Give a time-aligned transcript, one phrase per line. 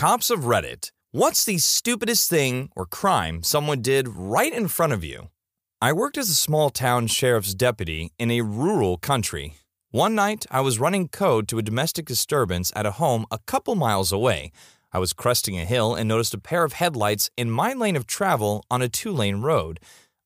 [0.00, 0.92] Cops of Reddit.
[1.10, 5.28] What's the stupidest thing or crime someone did right in front of you?
[5.82, 9.56] I worked as a small town sheriff's deputy in a rural country.
[9.90, 13.74] One night, I was running code to a domestic disturbance at a home a couple
[13.74, 14.52] miles away.
[14.90, 18.06] I was cresting a hill and noticed a pair of headlights in my lane of
[18.06, 19.80] travel on a two lane road.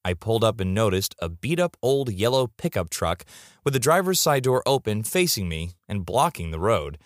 [0.05, 3.25] I pulled up and noticed a beat up old yellow pickup truck
[3.65, 6.97] with the driver's side door open facing me and blocking the road.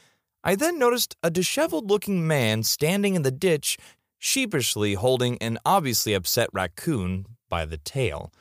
[0.45, 3.77] I then noticed a disheveled looking man standing in the ditch,
[4.19, 8.33] sheepishly holding an obviously upset raccoon by the tail.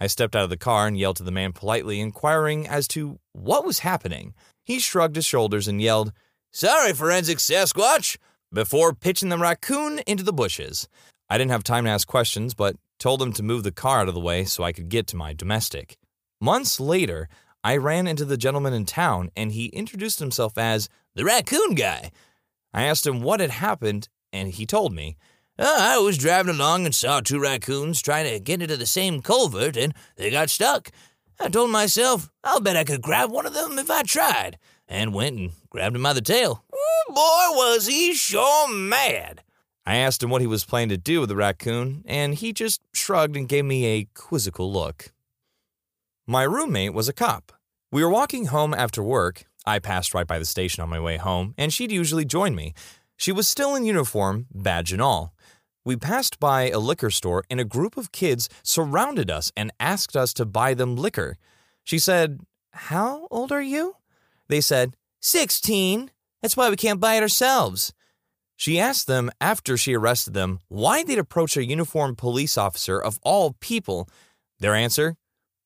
[0.00, 3.20] I stepped out of the car and yelled to the man politely, inquiring as to
[3.32, 4.34] what was happening.
[4.64, 6.12] He shrugged his shoulders and yelled,
[6.50, 8.16] Sorry, forensic Sasquatch,
[8.52, 10.88] before pitching the raccoon into the bushes.
[11.30, 14.08] I didn't have time to ask questions, but told him to move the car out
[14.08, 15.96] of the way so I could get to my domestic.
[16.40, 17.28] Months later,
[17.64, 22.10] I ran into the gentleman in town and he introduced himself as the raccoon guy.
[22.74, 25.16] I asked him what had happened, and he told me.
[25.58, 29.20] "Oh, I was driving along and saw two raccoons trying to get into the same
[29.20, 30.90] culvert and they got stuck.
[31.38, 35.14] I told myself, I'll bet I could grab one of them if I tried, and
[35.14, 36.64] went and grabbed him by the tail.
[36.72, 39.42] Ooh, boy, was he sure mad.
[39.84, 42.80] I asked him what he was planning to do with the raccoon, and he just
[42.94, 45.12] shrugged and gave me a quizzical look.
[46.26, 47.52] My roommate was a cop.
[47.90, 49.44] We were walking home after work.
[49.66, 52.74] I passed right by the station on my way home, and she'd usually join me.
[53.16, 55.34] She was still in uniform, badge and all.
[55.84, 60.16] We passed by a liquor store, and a group of kids surrounded us and asked
[60.16, 61.38] us to buy them liquor.
[61.82, 62.38] She said,
[62.72, 63.96] How old are you?
[64.48, 66.12] They said, 16.
[66.40, 67.92] That's why we can't buy it ourselves.
[68.56, 73.18] She asked them after she arrested them why they'd approach a uniformed police officer of
[73.24, 74.08] all people.
[74.60, 75.16] Their answer,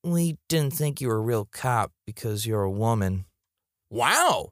[0.07, 3.25] We didn't think you were a real cop because you're a woman.
[3.91, 4.51] Wow!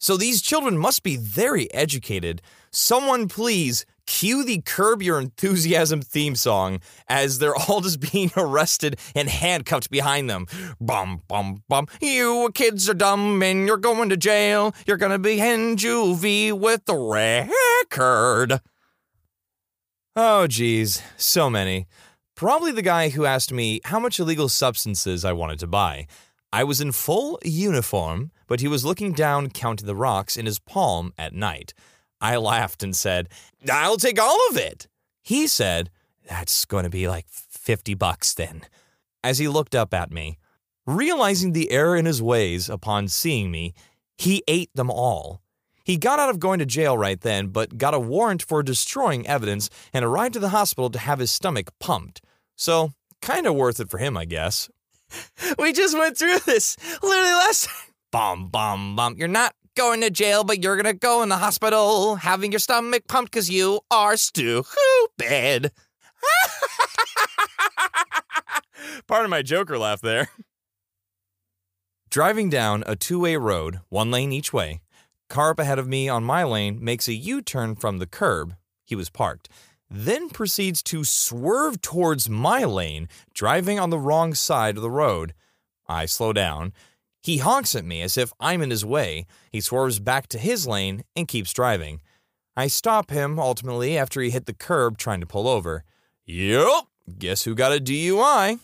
[0.00, 2.40] So these children must be very educated.
[2.72, 8.98] Someone please cue the Curb Your Enthusiasm theme song as they're all just being arrested
[9.14, 10.46] and handcuffed behind them.
[10.80, 11.86] Bum, bum, bum.
[12.00, 14.74] You kids are dumb and you're going to jail.
[14.86, 18.58] You're going to be in juvie with the record.
[20.16, 21.88] Oh, geez, so many.
[22.34, 26.08] Probably the guy who asked me how much illegal substances I wanted to buy.
[26.52, 30.58] I was in full uniform, but he was looking down, counting the rocks in his
[30.58, 31.74] palm at night.
[32.20, 33.28] I laughed and said,
[33.70, 34.88] I'll take all of it.
[35.22, 35.90] He said,
[36.28, 38.62] That's going to be like 50 bucks then.
[39.22, 40.38] As he looked up at me,
[40.86, 43.74] realizing the error in his ways upon seeing me,
[44.18, 45.40] he ate them all.
[45.84, 49.26] He got out of going to jail right then, but got a warrant for destroying
[49.26, 52.22] evidence and arrived at the hospital to have his stomach pumped.
[52.56, 54.70] So, kind of worth it for him, I guess.
[55.58, 57.74] we just went through this literally last time.
[58.12, 59.16] Bum, bum, bum.
[59.18, 62.60] You're not going to jail, but you're going to go in the hospital having your
[62.60, 65.72] stomach pumped because you are stupid.
[69.08, 70.28] Part of my Joker laugh there.
[72.08, 74.80] Driving down a two way road, one lane each way,
[75.34, 78.54] car up ahead of me on my lane makes a U turn from the curb.
[78.84, 79.48] He was parked
[79.90, 85.34] then proceeds to swerve towards my lane, driving on the wrong side of the road.
[85.86, 86.72] I slow down.
[87.22, 89.26] He honks at me as if I'm in his way.
[89.50, 92.02] He swerves back to his lane and keeps driving.
[92.56, 95.84] I stop him ultimately after he hit the curb trying to pull over.
[96.26, 98.58] Yup, guess who got a DUI?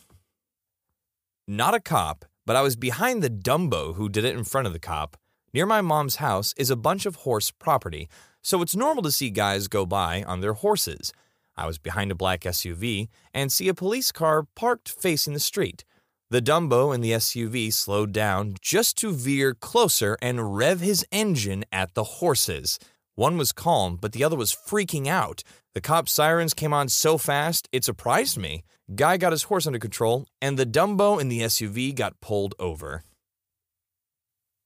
[1.47, 4.73] Not a cop, but I was behind the Dumbo who did it in front of
[4.73, 5.17] the cop.
[5.53, 8.09] Near my mom's house is a bunch of horse property,
[8.41, 11.12] so it's normal to see guys go by on their horses.
[11.56, 15.84] I was behind a black SUV and see a police car parked facing the street.
[16.31, 21.65] The Dumbo in the SUV slowed down just to veer closer and rev his engine
[21.72, 22.78] at the horses.
[23.16, 25.43] One was calm, but the other was freaking out.
[25.75, 28.62] The cop sirens came on so fast, it surprised me.
[28.94, 33.03] Guy got his horse under control, and the Dumbo in the SUV got pulled over.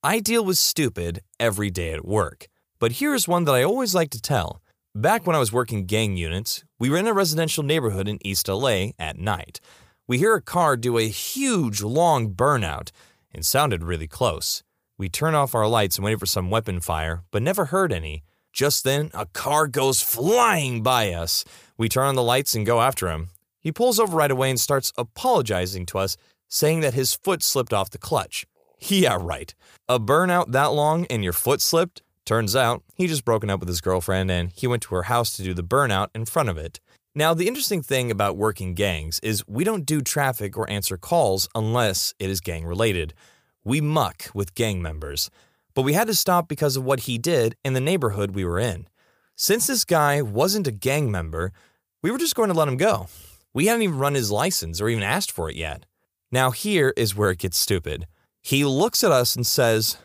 [0.07, 2.49] I deal with stupid every day at work.
[2.79, 4.61] But here's one that I always like to tell.
[4.95, 8.47] Back when I was working gang units, we were in a residential neighborhood in East
[8.47, 9.61] LA at night.
[10.07, 12.91] We hear a car do a huge, long burnout.
[13.33, 14.63] and sounded really close.
[14.99, 18.25] We turn off our lights and wait for some weapon fire, but never heard any.
[18.53, 21.47] Just then, a car goes flying by us.
[21.79, 23.31] We turn on the lights and go after him.
[23.59, 27.73] He pulls over right away and starts apologizing to us, saying that his foot slipped
[27.73, 28.47] off the clutch.
[28.79, 29.55] Yeah, right.
[29.89, 32.03] A burnout that long and your foot slipped?
[32.25, 35.37] Turns out, he just broken up with his girlfriend and he went to her house
[35.37, 36.81] to do the burnout in front of it.
[37.15, 41.49] Now, the interesting thing about working gangs is we don't do traffic or answer calls
[41.55, 43.15] unless it is gang related.
[43.63, 45.31] We muck with gang members.
[45.75, 48.59] But we had to stop because of what he did in the neighborhood we were
[48.59, 48.89] in.
[49.37, 51.53] Since this guy wasn't a gang member,
[52.03, 53.09] we were just going to let him go.
[53.53, 55.87] We hadn't even run his license or even asked for it yet.
[56.33, 58.07] Now, here is where it gets stupid.
[58.45, 59.97] He looks at us and says,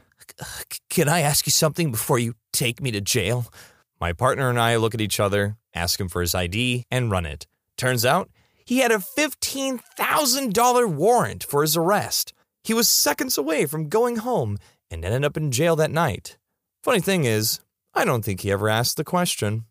[0.90, 3.52] Can I ask you something before you take me to jail?
[4.00, 7.26] My partner and I look at each other, ask him for his ID, and run
[7.26, 7.48] it.
[7.78, 8.30] Turns out
[8.66, 12.32] he had a $15,000 warrant for his arrest.
[12.64, 14.58] He was seconds away from going home
[14.90, 16.38] and ended up in jail that night.
[16.82, 17.60] Funny thing is,
[17.94, 19.66] I don't think he ever asked the question.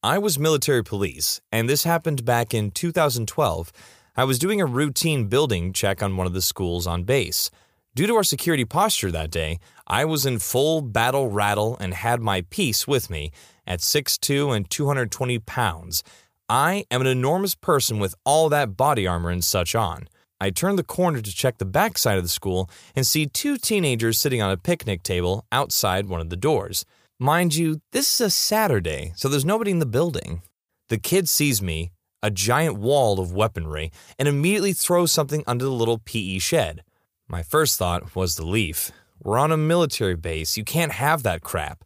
[0.00, 3.72] I was military police, and this happened back in 2012.
[4.18, 7.50] I was doing a routine building check on one of the schools on base.
[7.94, 12.22] Due to our security posture that day, I was in full battle rattle and had
[12.22, 13.30] my piece with me
[13.66, 16.02] at 6'2 and 220 pounds.
[16.48, 20.08] I am an enormous person with all that body armor and such on.
[20.40, 23.58] I turn the corner to check the back side of the school and see two
[23.58, 26.86] teenagers sitting on a picnic table outside one of the doors.
[27.18, 30.40] Mind you, this is a Saturday, so there's nobody in the building.
[30.88, 31.90] The kid sees me,
[32.22, 36.82] a giant wall of weaponry, and immediately throws something under the little PE shed.
[37.28, 38.90] My first thought was the leaf.
[39.22, 41.84] We're on a military base, you can't have that crap.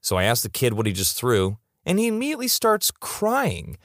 [0.00, 3.78] So I asked the kid what he just threw, and he immediately starts crying.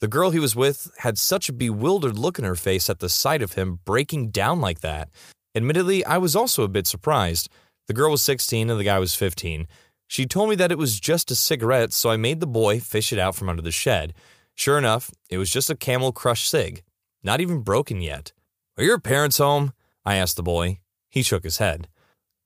[0.00, 3.08] The girl he was with had such a bewildered look in her face at the
[3.08, 5.08] sight of him breaking down like that.
[5.54, 7.48] Admittedly, I was also a bit surprised.
[7.86, 9.68] The girl was 16 and the guy was 15.
[10.06, 13.12] She told me that it was just a cigarette, so I made the boy fish
[13.12, 14.12] it out from under the shed.
[14.54, 16.82] Sure enough, it was just a camel crush cig,
[17.22, 18.32] not even broken yet.
[18.76, 19.72] Are your parents home?
[20.04, 20.80] I asked the boy.
[21.08, 21.88] He shook his head.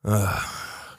[0.04, 0.44] Ugh,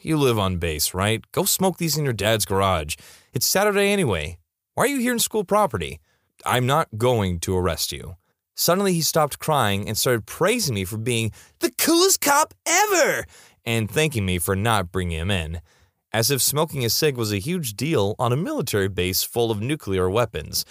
[0.01, 1.23] you live on base, right?
[1.31, 2.95] Go smoke these in your dad's garage.
[3.33, 4.37] It's Saturday anyway.
[4.73, 5.99] Why are you here in school property?
[6.45, 8.15] I'm not going to arrest you.
[8.55, 13.25] Suddenly, he stopped crying and started praising me for being the coolest cop ever
[13.65, 15.61] and thanking me for not bringing him in,
[16.11, 19.61] as if smoking a cig was a huge deal on a military base full of
[19.61, 20.65] nuclear weapons.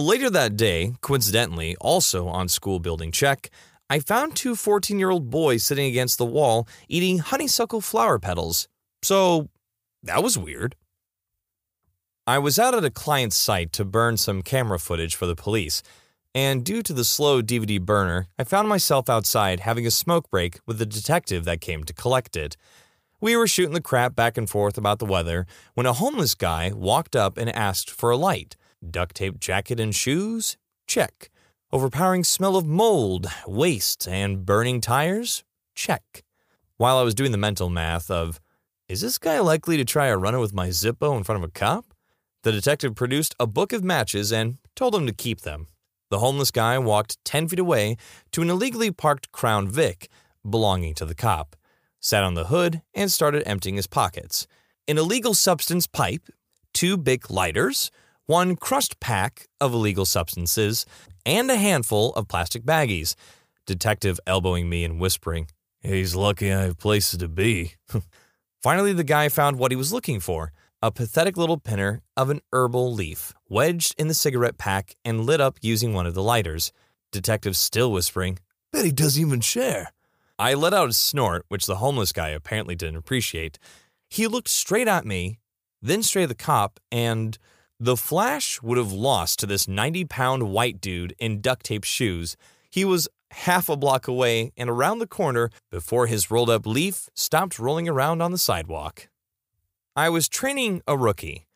[0.00, 3.50] Later that day, coincidentally, also on school building check,
[3.90, 8.66] I found two 14 year old boys sitting against the wall eating honeysuckle flower petals.
[9.02, 9.50] So,
[10.02, 10.74] that was weird.
[12.26, 15.82] I was out at a client's site to burn some camera footage for the police,
[16.34, 20.60] and due to the slow DVD burner, I found myself outside having a smoke break
[20.66, 22.56] with the detective that came to collect it.
[23.20, 26.72] We were shooting the crap back and forth about the weather when a homeless guy
[26.74, 28.56] walked up and asked for a light.
[28.88, 30.56] Duct tape jacket and shoes?
[30.86, 31.30] Check.
[31.72, 35.44] Overpowering smell of mold, waste, and burning tires?
[35.74, 36.24] Check.
[36.78, 38.40] While I was doing the mental math of,
[38.88, 41.52] is this guy likely to try a runner with my Zippo in front of a
[41.52, 41.92] cop?
[42.42, 45.66] The detective produced a book of matches and told him to keep them.
[46.10, 47.98] The homeless guy walked 10 feet away
[48.32, 50.08] to an illegally parked Crown Vic
[50.48, 51.54] belonging to the cop,
[52.00, 54.46] sat on the hood, and started emptying his pockets.
[54.88, 56.30] An illegal substance pipe,
[56.72, 57.90] two big lighters,
[58.30, 60.86] one crushed pack of illegal substances,
[61.26, 63.16] and a handful of plastic baggies.
[63.66, 65.48] Detective elbowing me and whispering,
[65.80, 67.74] He's lucky I have places to be.
[68.62, 72.40] Finally, the guy found what he was looking for a pathetic little pinner of an
[72.52, 76.72] herbal leaf wedged in the cigarette pack and lit up using one of the lighters.
[77.10, 78.38] Detective still whispering,
[78.72, 79.92] Bet he doesn't even share.
[80.38, 83.58] I let out a snort, which the homeless guy apparently didn't appreciate.
[84.08, 85.40] He looked straight at me,
[85.82, 87.36] then straight at the cop, and
[87.82, 92.36] the flash would have lost to this 90 pound white dude in duct tape shoes.
[92.70, 97.08] He was half a block away and around the corner before his rolled up leaf
[97.14, 99.08] stopped rolling around on the sidewalk.
[99.96, 101.46] I was training a rookie.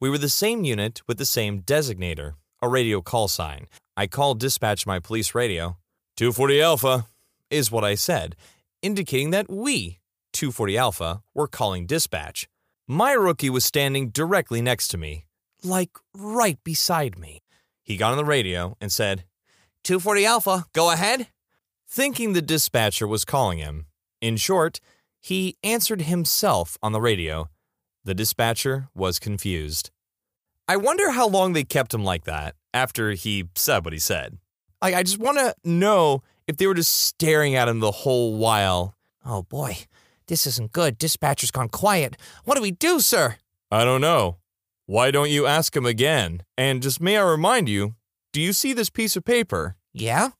[0.00, 3.66] We were the same unit with the same designator, a radio call sign.
[3.96, 5.76] I called dispatch my police radio.
[6.16, 7.06] 240 Alpha
[7.50, 8.36] is what I said,
[8.82, 9.98] indicating that we,
[10.32, 12.48] 240 Alpha, were calling dispatch.
[12.86, 15.24] My rookie was standing directly next to me,
[15.64, 17.42] like right beside me.
[17.82, 19.24] He got on the radio and said,
[19.84, 21.28] 240 Alpha, go ahead.
[21.88, 23.86] Thinking the dispatcher was calling him.
[24.20, 24.80] In short,
[25.20, 27.48] he answered himself on the radio
[28.04, 29.90] the dispatcher was confused.
[30.66, 34.38] I wonder how long they kept him like that after he said what he said.
[34.80, 38.36] Like, I just want to know if they were just staring at him the whole
[38.36, 38.96] while.
[39.24, 39.78] Oh boy,
[40.26, 40.98] this isn't good.
[40.98, 42.16] Dispatcher's gone quiet.
[42.44, 43.36] What do we do, sir?
[43.70, 44.38] I don't know.
[44.86, 46.42] Why don't you ask him again?
[46.56, 47.94] And just may I remind you,
[48.32, 49.76] do you see this piece of paper?
[49.92, 50.30] Yeah?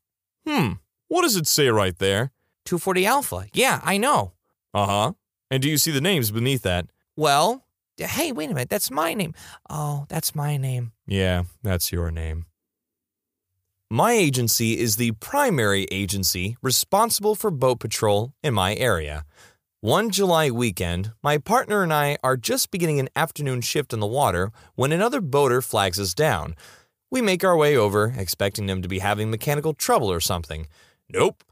[0.46, 0.72] Hmm.
[1.08, 2.32] What does it say right there?
[2.64, 3.46] 240 Alpha.
[3.52, 4.32] Yeah, I know.
[4.74, 5.12] Uh huh.
[5.50, 6.86] And do you see the names beneath that?
[7.16, 7.64] Well,
[7.98, 8.70] hey, wait a minute.
[8.70, 9.34] That's my name.
[9.68, 10.92] Oh, that's my name.
[11.06, 12.46] Yeah, that's your name.
[13.90, 19.26] My agency is the primary agency responsible for boat patrol in my area.
[19.84, 24.06] One July weekend, my partner and I are just beginning an afternoon shift on the
[24.06, 26.54] water when another boater flags us down.
[27.10, 30.68] We make our way over, expecting them to be having mechanical trouble or something.
[31.08, 31.42] Nope.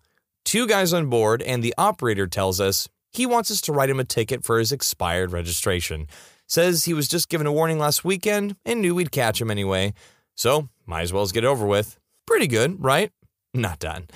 [0.45, 3.99] Two guys on board, and the operator tells us he wants us to write him
[3.99, 6.07] a ticket for his expired registration.
[6.47, 9.93] Says he was just given a warning last weekend and knew we'd catch him anyway.
[10.37, 11.99] So, might as well get over with.
[12.29, 13.11] Pretty good, right?
[13.53, 14.07] Not done.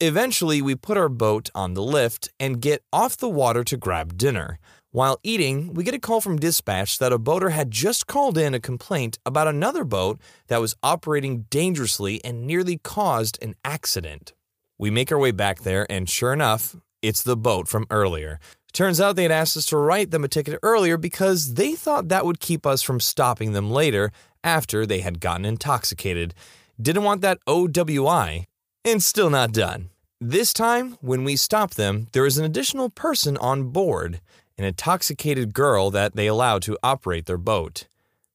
[0.00, 4.16] Eventually, we put our boat on the lift and get off the water to grab
[4.16, 4.60] dinner.
[4.92, 8.54] While eating, we get a call from dispatch that a boater had just called in
[8.54, 14.34] a complaint about another boat that was operating dangerously and nearly caused an accident.
[14.78, 18.38] We make our way back there, and sure enough, it's the boat from earlier.
[18.72, 22.06] Turns out they had asked us to write them a ticket earlier because they thought
[22.08, 24.12] that would keep us from stopping them later
[24.44, 26.34] after they had gotten intoxicated.
[26.80, 28.46] Didn't want that OWI,
[28.84, 29.90] and still not done.
[30.20, 34.20] This time, when we stop them, there is an additional person on board,
[34.56, 37.86] an intoxicated girl that they allow to operate their boat.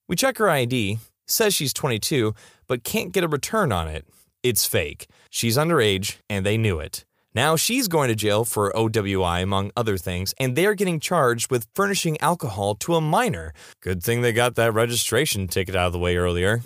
[0.08, 2.34] We check her ID, says she's 22,
[2.68, 4.06] but can't get a return on it.
[4.44, 5.08] It's fake.
[5.30, 7.06] She's underage, and they knew it.
[7.36, 11.68] Now she's going to jail for OWI, among other things, and they're getting charged with
[11.74, 13.54] furnishing alcohol to a minor.
[13.82, 16.62] Good thing they got that registration ticket out of the way earlier.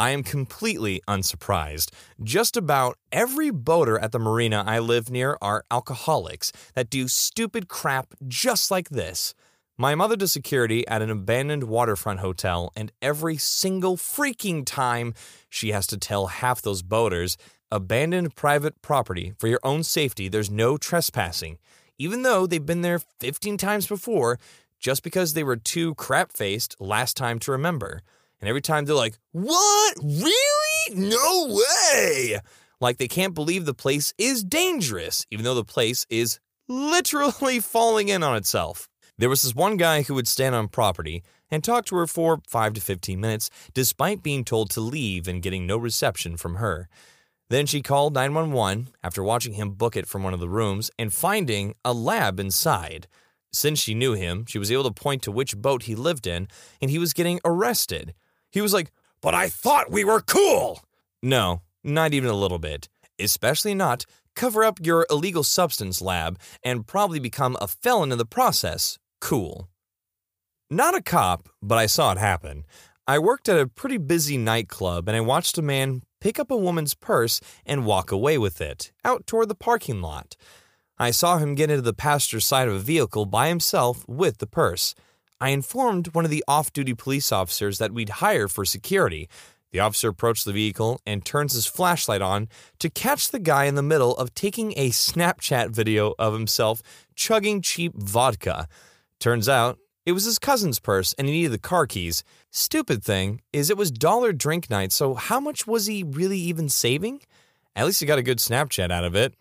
[0.00, 1.92] I am completely unsurprised.
[2.22, 7.68] Just about every boater at the marina I live near are alcoholics that do stupid
[7.68, 9.34] crap just like this.
[9.76, 15.12] My mother does security at an abandoned waterfront hotel, and every single freaking time
[15.50, 17.36] she has to tell half those boaters
[17.70, 21.58] abandoned private property for your own safety, there's no trespassing,
[21.98, 24.38] even though they've been there 15 times before
[24.78, 28.00] just because they were too crap faced last time to remember.
[28.40, 29.96] And every time they're like, What?
[30.02, 30.94] Really?
[30.94, 32.40] No way!
[32.80, 38.08] Like they can't believe the place is dangerous, even though the place is literally falling
[38.08, 38.88] in on itself.
[39.18, 42.40] There was this one guy who would stand on property and talk to her for
[42.48, 46.88] 5 to 15 minutes, despite being told to leave and getting no reception from her.
[47.50, 51.12] Then she called 911 after watching him book it from one of the rooms and
[51.12, 53.08] finding a lab inside.
[53.52, 56.46] Since she knew him, she was able to point to which boat he lived in,
[56.80, 58.14] and he was getting arrested.
[58.50, 58.90] He was like,
[59.20, 60.82] But I thought we were cool!
[61.22, 62.88] No, not even a little bit.
[63.18, 68.24] Especially not cover up your illegal substance lab and probably become a felon in the
[68.24, 68.98] process.
[69.20, 69.68] Cool.
[70.70, 72.64] Not a cop, but I saw it happen.
[73.06, 76.56] I worked at a pretty busy nightclub and I watched a man pick up a
[76.56, 80.36] woman's purse and walk away with it, out toward the parking lot.
[80.98, 84.46] I saw him get into the passenger side of a vehicle by himself with the
[84.46, 84.94] purse.
[85.40, 89.28] I informed one of the off duty police officers that we'd hire for security.
[89.72, 92.48] The officer approached the vehicle and turns his flashlight on
[92.80, 96.82] to catch the guy in the middle of taking a Snapchat video of himself
[97.14, 98.68] chugging cheap vodka.
[99.18, 102.24] Turns out it was his cousin's purse and he needed the car keys.
[102.50, 106.68] Stupid thing is, it was dollar drink night, so how much was he really even
[106.68, 107.20] saving?
[107.76, 109.34] At least he got a good Snapchat out of it.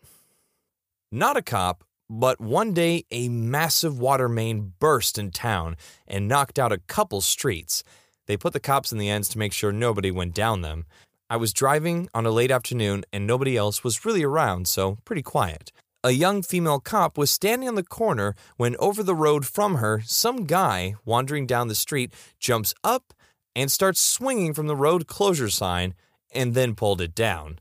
[1.11, 6.57] Not a cop, but one day, a massive water main burst in town and knocked
[6.57, 7.83] out a couple streets.
[8.25, 10.85] They put the cops in the ends to make sure nobody went down them.
[11.29, 15.21] I was driving on a late afternoon and nobody else was really around, so pretty
[15.21, 15.71] quiet.
[16.03, 20.01] A young female cop was standing on the corner when over the road from her,
[20.05, 23.13] some guy wandering down the street jumps up
[23.55, 25.93] and starts swinging from the road closure sign
[26.31, 27.59] and then pulled it down.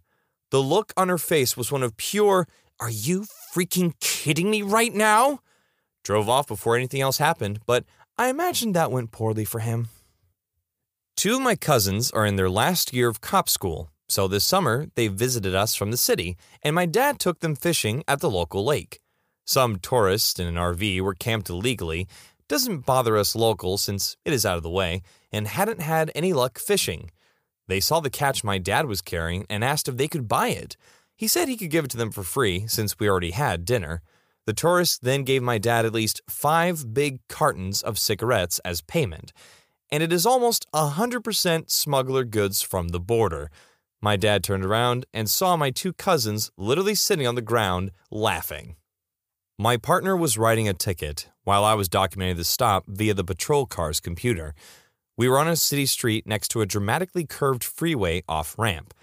[0.50, 2.46] The look on her face was one of pure
[2.80, 5.40] are you freaking kidding me right now?
[6.04, 7.84] Drove off before anything else happened, but
[8.16, 9.88] I imagine that went poorly for him.
[11.16, 14.86] Two of my cousins are in their last year of cop school, so this summer
[14.94, 18.64] they visited us from the city, and my dad took them fishing at the local
[18.64, 19.00] lake.
[19.44, 22.06] Some tourists in an RV were camped illegally,
[22.48, 26.32] doesn't bother us locals since it is out of the way, and hadn't had any
[26.32, 27.10] luck fishing.
[27.66, 30.76] They saw the catch my dad was carrying and asked if they could buy it.
[31.18, 34.02] He said he could give it to them for free since we already had dinner.
[34.46, 39.32] The tourist then gave my dad at least five big cartons of cigarettes as payment,
[39.90, 43.50] and it is almost 100% smuggler goods from the border.
[44.00, 48.76] My dad turned around and saw my two cousins literally sitting on the ground laughing.
[49.58, 53.66] My partner was writing a ticket while I was documenting the stop via the patrol
[53.66, 54.54] car's computer.
[55.16, 58.94] We were on a city street next to a dramatically curved freeway off ramp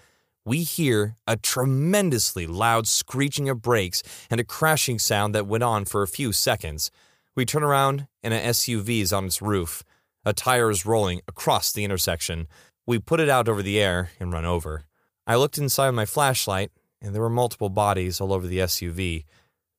[0.46, 5.84] we hear a tremendously loud screeching of brakes and a crashing sound that went on
[5.84, 6.90] for a few seconds.
[7.34, 9.82] We turn around and an SUV is on its roof.
[10.24, 12.46] A tire is rolling across the intersection.
[12.86, 14.84] We put it out over the air and run over.
[15.26, 16.70] I looked inside my flashlight,
[17.02, 19.24] and there were multiple bodies all over the SUV.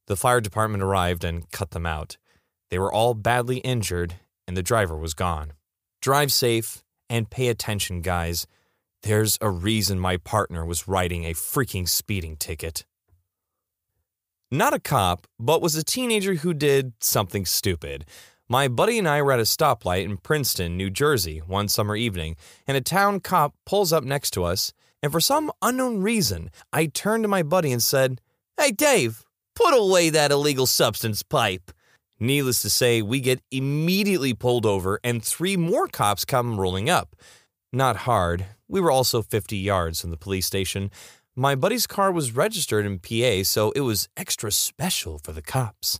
[0.07, 2.17] The fire department arrived and cut them out.
[2.69, 5.53] They were all badly injured, and the driver was gone.
[6.01, 8.45] Drive safe and pay attention, guys.
[9.03, 12.85] There's a reason my partner was writing a freaking speeding ticket.
[14.49, 18.05] Not a cop, but was a teenager who did something stupid.
[18.49, 22.37] My buddy and I were at a stoplight in Princeton, New Jersey, one summer evening,
[22.65, 24.71] and a town cop pulls up next to us,
[25.03, 28.21] and for some unknown reason, I turned to my buddy and said,
[28.57, 31.71] Hey, Dave, put away that illegal substance pipe.
[32.19, 37.15] Needless to say, we get immediately pulled over, and three more cops come rolling up.
[37.73, 38.45] Not hard.
[38.67, 40.89] We were also 50 yards from the police station.
[41.35, 45.99] My buddy's car was registered in PA, so it was extra special for the cops.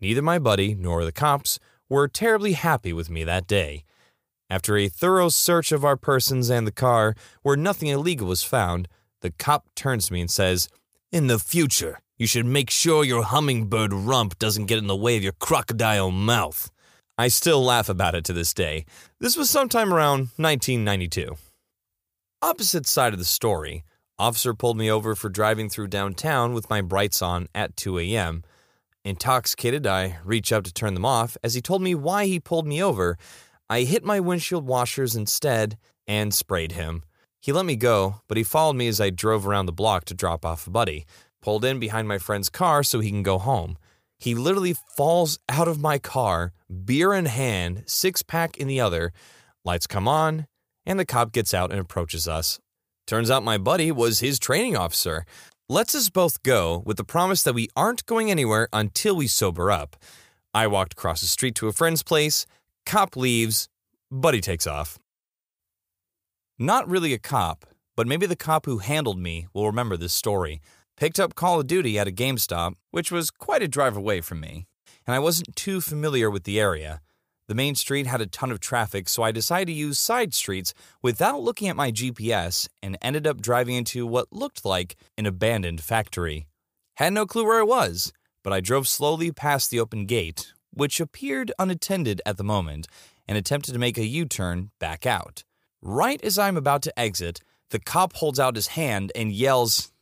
[0.00, 1.58] Neither my buddy nor the cops
[1.88, 3.84] were terribly happy with me that day.
[4.48, 8.88] After a thorough search of our persons and the car, where nothing illegal was found,
[9.20, 10.68] the cop turns to me and says,
[11.10, 15.16] In the future, you should make sure your hummingbird rump doesn't get in the way
[15.16, 16.70] of your crocodile mouth.
[17.16, 18.86] I still laugh about it to this day.
[19.20, 21.36] This was sometime around 1992.
[22.42, 23.84] Opposite side of the story,
[24.18, 28.42] officer pulled me over for driving through downtown with my brights on at 2 a.m.
[29.04, 31.36] Intoxicated, I reach up to turn them off.
[31.44, 33.16] As he told me why he pulled me over,
[33.70, 35.78] I hit my windshield washers instead
[36.08, 37.04] and sprayed him.
[37.40, 40.14] He let me go, but he followed me as I drove around the block to
[40.14, 41.06] drop off a buddy,
[41.40, 43.76] pulled in behind my friend's car so he can go home.
[44.24, 46.54] He literally falls out of my car,
[46.86, 49.12] beer in hand, six pack in the other.
[49.66, 50.46] Lights come on,
[50.86, 52.58] and the cop gets out and approaches us.
[53.06, 55.26] Turns out my buddy was his training officer
[55.68, 59.70] lets us both go with the promise that we aren't going anywhere until we sober
[59.70, 59.94] up.
[60.54, 62.46] I walked across the street to a friend's place,
[62.86, 63.68] cop leaves,
[64.10, 64.98] buddy takes off.
[66.58, 70.62] Not really a cop, but maybe the cop who handled me will remember this story.
[70.96, 74.38] Picked up Call of Duty at a GameStop, which was quite a drive away from
[74.38, 74.66] me,
[75.06, 77.00] and I wasn't too familiar with the area.
[77.48, 80.72] The main street had a ton of traffic, so I decided to use side streets
[81.02, 85.80] without looking at my GPS and ended up driving into what looked like an abandoned
[85.80, 86.46] factory.
[86.94, 88.12] Had no clue where I was,
[88.44, 92.86] but I drove slowly past the open gate, which appeared unattended at the moment,
[93.26, 95.42] and attempted to make a U turn back out.
[95.82, 97.40] Right as I'm about to exit,
[97.70, 99.92] the cop holds out his hand and yells,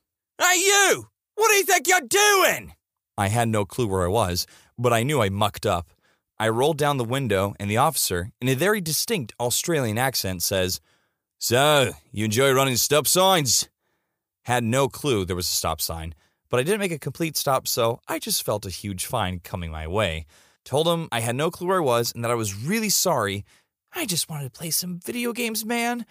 [0.43, 1.07] Hey, you!
[1.37, 2.75] What do you think you're doing?
[3.17, 4.45] I had no clue where I was,
[4.77, 5.93] but I knew I mucked up.
[6.37, 10.81] I rolled down the window, and the officer, in a very distinct Australian accent, says,
[11.39, 13.69] So, you enjoy running stop signs?
[14.47, 16.13] Had no clue there was a stop sign,
[16.51, 19.71] but I didn't make a complete stop, so I just felt a huge fine coming
[19.71, 20.27] my way.
[20.65, 23.45] Told him I had no clue where I was and that I was really sorry.
[23.95, 26.05] I just wanted to play some video games, man.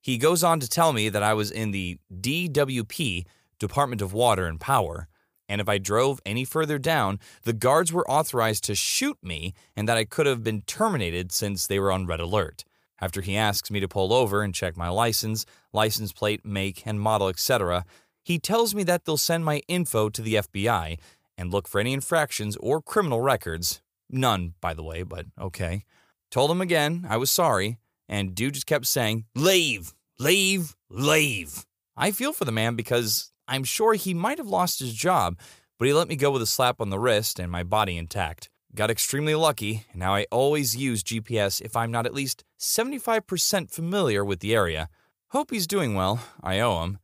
[0.00, 3.24] He goes on to tell me that I was in the DWP,
[3.62, 5.08] Department of Water and Power,
[5.48, 9.88] and if I drove any further down, the guards were authorized to shoot me and
[9.88, 12.64] that I could have been terminated since they were on red alert.
[13.00, 17.00] After he asks me to pull over and check my license, license plate, make, and
[17.00, 17.84] model, etc.,
[18.22, 20.98] he tells me that they'll send my info to the FBI
[21.36, 23.82] and look for any infractions or criminal records.
[24.08, 25.84] None, by the way, but okay.
[26.30, 31.66] Told him again I was sorry, and dude just kept saying, Leave, leave, leave.
[31.96, 35.38] I feel for the man because I'm sure he might have lost his job,
[35.78, 38.48] but he let me go with a slap on the wrist and my body intact.
[38.74, 43.70] Got extremely lucky, and now I always use GPS if I'm not at least 75%
[43.70, 44.88] familiar with the area.
[45.32, 46.98] Hope he's doing well, I owe him.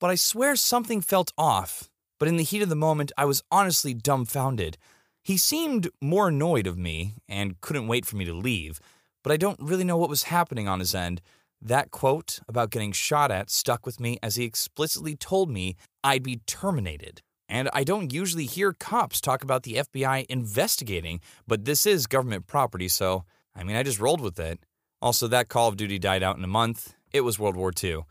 [0.00, 1.88] But I swear something felt off.
[2.18, 4.78] But in the heat of the moment, I was honestly dumbfounded.
[5.22, 8.80] He seemed more annoyed of me and couldn't wait for me to leave,
[9.22, 11.22] but I don't really know what was happening on his end.
[11.64, 16.22] That quote about getting shot at stuck with me as he explicitly told me I'd
[16.22, 17.22] be terminated.
[17.48, 22.46] And I don't usually hear cops talk about the FBI investigating, but this is government
[22.46, 24.60] property, so I mean, I just rolled with it.
[25.00, 26.94] Also, that Call of Duty died out in a month.
[27.12, 28.04] It was World War II.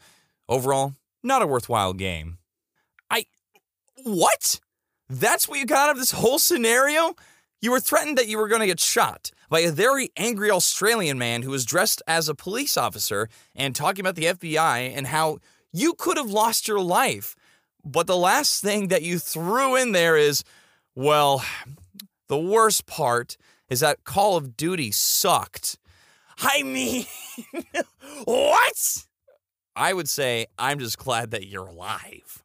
[0.47, 2.37] Overall, not a worthwhile game.
[3.09, 3.25] I.
[4.03, 4.59] What?
[5.09, 7.15] That's what you got out of this whole scenario?
[7.61, 11.17] You were threatened that you were going to get shot by a very angry Australian
[11.17, 15.39] man who was dressed as a police officer and talking about the FBI and how
[15.71, 17.35] you could have lost your life.
[17.83, 20.43] But the last thing that you threw in there is,
[20.95, 21.43] well,
[22.27, 23.37] the worst part
[23.69, 25.77] is that Call of Duty sucked.
[26.39, 27.05] I mean,
[28.25, 29.05] what?
[29.75, 32.43] I would say I'm just glad that you're alive.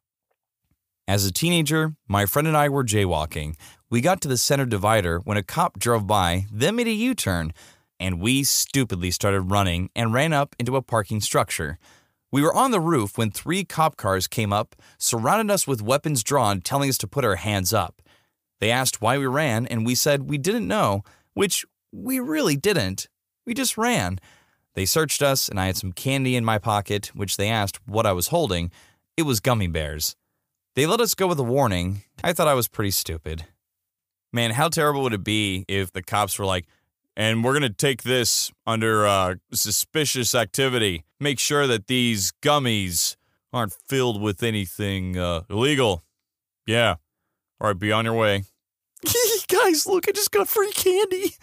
[1.07, 3.55] As a teenager, my friend and I were jaywalking.
[3.89, 7.15] We got to the center divider when a cop drove by, then made a U
[7.15, 7.53] turn,
[7.99, 11.79] and we stupidly started running and ran up into a parking structure.
[12.31, 16.23] We were on the roof when three cop cars came up, surrounded us with weapons
[16.23, 18.01] drawn, telling us to put our hands up.
[18.59, 23.07] They asked why we ran, and we said we didn't know, which we really didn't.
[23.45, 24.19] We just ran.
[24.73, 28.05] They searched us, and I had some candy in my pocket, which they asked what
[28.05, 28.71] I was holding.
[29.15, 30.15] It was gummy bears.
[30.75, 32.03] They let us go with a warning.
[32.23, 33.45] I thought I was pretty stupid.
[34.33, 36.67] Man, how terrible would it be if the cops were like,
[37.17, 41.03] and we're going to take this under uh, suspicious activity.
[41.19, 43.15] Make sure that these gummies
[43.51, 46.03] aren't filled with anything uh, illegal.
[46.67, 46.95] Yeah.
[47.59, 48.43] All right, be on your way.
[49.47, 51.33] Guys, look, I just got free candy.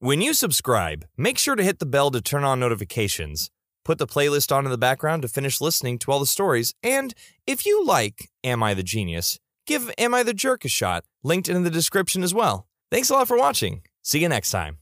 [0.00, 3.50] When you subscribe, make sure to hit the bell to turn on notifications.
[3.84, 6.74] Put the playlist on in the background to finish listening to all the stories.
[6.82, 7.14] And
[7.46, 11.48] if you like Am I the Genius, give Am I the Jerk a shot, linked
[11.48, 12.66] in the description as well.
[12.90, 13.82] Thanks a lot for watching.
[14.02, 14.79] See you next time.